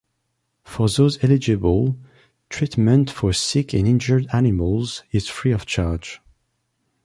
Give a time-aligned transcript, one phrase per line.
[0.63, 1.95] For those eligible,
[2.49, 6.19] treatment for sick and injured animals is free of charge.